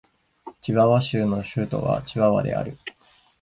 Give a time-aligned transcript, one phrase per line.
[0.61, 2.75] チワワ州の州都はチワワである